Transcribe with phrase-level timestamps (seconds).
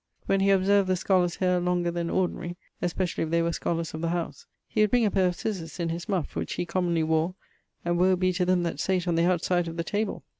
[0.25, 4.01] When he observed the scolars' haire longer then ordinary (especially if they were scholars of
[4.01, 7.03] the howse), he would bring a paire of cizers in his muffe (which he commonly
[7.03, 7.35] wore),
[7.85, 10.23] and woe be to them that sate on the outside of the table[I].